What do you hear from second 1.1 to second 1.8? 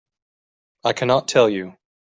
tell you.